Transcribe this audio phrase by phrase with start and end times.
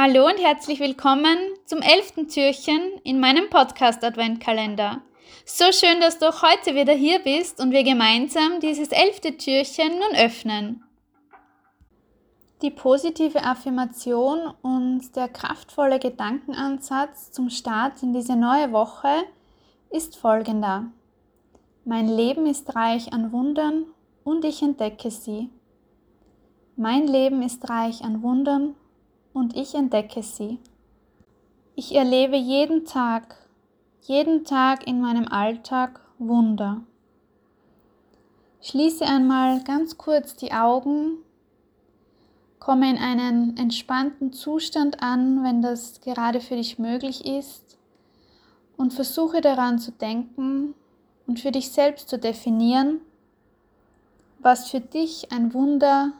[0.00, 5.02] Hallo und herzlich willkommen zum elften Türchen in meinem Podcast Adventkalender.
[5.44, 9.88] So schön, dass du auch heute wieder hier bist und wir gemeinsam dieses elfte Türchen
[9.98, 10.84] nun öffnen.
[12.62, 19.24] Die positive Affirmation und der kraftvolle Gedankenansatz zum Start in diese neue Woche
[19.90, 20.92] ist folgender.
[21.84, 23.86] Mein Leben ist reich an Wundern
[24.22, 25.50] und ich entdecke sie.
[26.76, 28.76] Mein Leben ist reich an Wundern
[29.38, 30.58] und ich entdecke sie.
[31.76, 33.36] Ich erlebe jeden Tag,
[34.02, 36.82] jeden Tag in meinem Alltag Wunder.
[38.60, 41.18] Schließe einmal ganz kurz die Augen,
[42.58, 47.78] komme in einen entspannten Zustand an, wenn das gerade für dich möglich ist,
[48.76, 50.74] und versuche daran zu denken
[51.26, 53.00] und für dich selbst zu definieren,
[54.40, 56.12] was für dich ein Wunder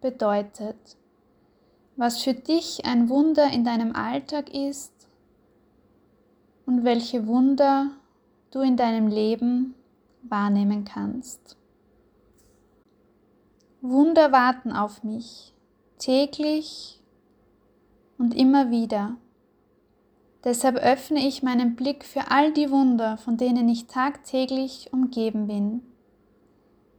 [0.00, 0.96] bedeutet
[1.96, 4.92] was für dich ein Wunder in deinem Alltag ist
[6.66, 7.90] und welche Wunder
[8.50, 9.74] du in deinem Leben
[10.22, 11.56] wahrnehmen kannst.
[13.80, 15.52] Wunder warten auf mich,
[15.98, 17.00] täglich
[18.18, 19.16] und immer wieder.
[20.44, 25.82] Deshalb öffne ich meinen Blick für all die Wunder, von denen ich tagtäglich umgeben bin.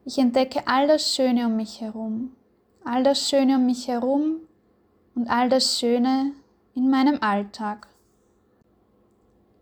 [0.05, 2.35] Ich entdecke all das Schöne um mich herum,
[2.83, 4.37] all das Schöne um mich herum,
[5.15, 6.31] und all das Schöne
[6.75, 7.87] in meinem Alltag.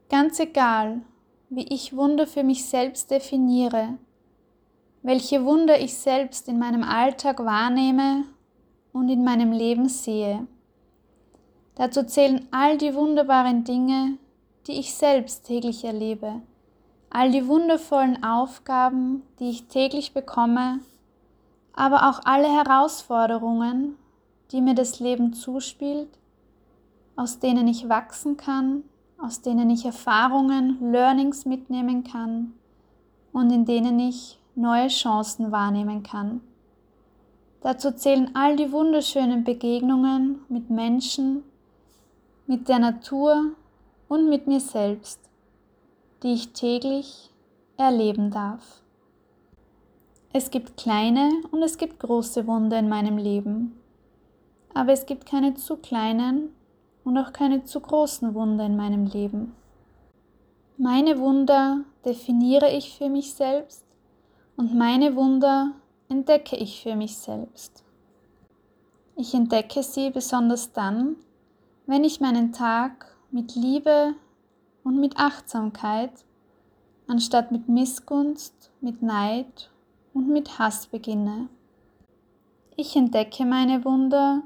[0.09, 1.01] Ganz egal,
[1.49, 3.97] wie ich Wunder für mich selbst definiere,
[5.03, 8.25] welche Wunder ich selbst in meinem Alltag wahrnehme
[8.93, 10.47] und in meinem Leben sehe.
[11.75, 14.17] Dazu zählen all die wunderbaren Dinge,
[14.67, 16.41] die ich selbst täglich erlebe,
[17.09, 20.79] all die wundervollen Aufgaben, die ich täglich bekomme,
[21.73, 23.97] aber auch alle Herausforderungen,
[24.51, 26.09] die mir das Leben zuspielt,
[27.15, 28.83] aus denen ich wachsen kann,
[29.17, 32.53] aus denen ich Erfahrungen, Learnings mitnehmen kann
[33.31, 36.41] und in denen ich neue Chancen wahrnehmen kann.
[37.61, 41.43] Dazu zählen all die wunderschönen Begegnungen mit Menschen,
[42.47, 43.51] mit der Natur
[44.07, 45.19] und mit mir selbst,
[46.23, 47.29] die ich täglich
[47.77, 48.81] erleben darf.
[50.33, 53.80] Es gibt kleine und es gibt große Wunder in meinem Leben
[54.73, 56.53] aber es gibt keine zu kleinen
[57.03, 59.55] und auch keine zu großen Wunder in meinem Leben.
[60.77, 63.85] Meine Wunder definiere ich für mich selbst
[64.57, 65.73] und meine Wunder
[66.09, 67.83] entdecke ich für mich selbst.
[69.15, 71.15] Ich entdecke sie besonders dann,
[71.85, 74.15] wenn ich meinen Tag mit Liebe
[74.83, 76.11] und mit Achtsamkeit
[77.07, 79.69] anstatt mit Missgunst, mit Neid
[80.13, 81.49] und mit Hass beginne.
[82.77, 84.43] Ich entdecke meine Wunder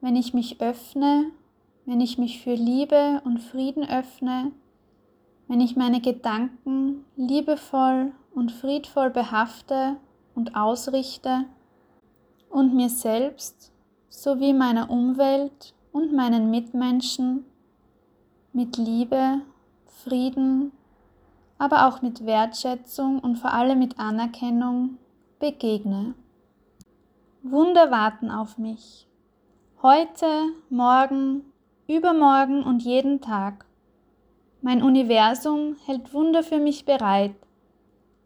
[0.00, 1.32] wenn ich mich öffne,
[1.86, 4.52] wenn ich mich für Liebe und Frieden öffne,
[5.48, 9.96] wenn ich meine Gedanken liebevoll und friedvoll behafte
[10.34, 11.46] und ausrichte
[12.50, 13.72] und mir selbst
[14.08, 17.44] sowie meiner Umwelt und meinen Mitmenschen
[18.52, 19.40] mit Liebe,
[20.04, 20.72] Frieden,
[21.58, 24.98] aber auch mit Wertschätzung und vor allem mit Anerkennung
[25.40, 26.14] begegne.
[27.42, 29.07] Wunder warten auf mich.
[29.80, 31.52] Heute, morgen,
[31.86, 33.64] übermorgen und jeden Tag.
[34.60, 37.36] Mein Universum hält Wunder für mich bereit.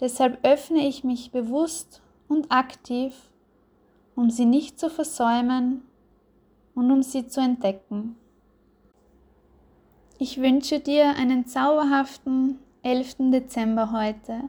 [0.01, 3.29] Deshalb öffne ich mich bewusst und aktiv,
[4.17, 5.83] um sie nicht zu versäumen
[6.75, 8.17] und um sie zu entdecken.
[10.19, 13.31] Ich wünsche dir einen zauberhaften 11.
[13.31, 14.49] Dezember heute,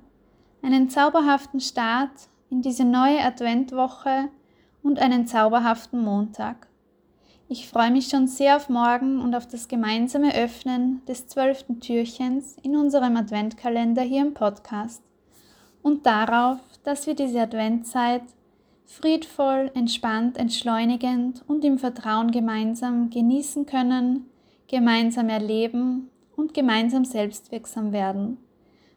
[0.61, 4.29] einen zauberhaften Start in diese neue Adventwoche
[4.81, 6.69] und einen zauberhaften Montag.
[7.49, 12.57] Ich freue mich schon sehr auf morgen und auf das gemeinsame Öffnen des zwölften Türchens
[12.63, 15.03] in unserem Adventkalender hier im Podcast
[15.81, 18.23] und darauf, dass wir diese Adventzeit
[18.85, 24.25] friedvoll, entspannt, entschleunigend und im Vertrauen gemeinsam genießen können,
[24.68, 28.38] gemeinsam erleben und gemeinsam selbstwirksam werden.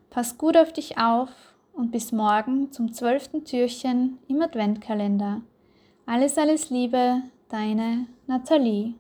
[0.09, 1.31] Pass gut auf dich auf
[1.73, 5.43] und bis morgen zum zwölften Türchen im Adventkalender.
[6.07, 8.95] Alles, alles Liebe, deine Nathalie.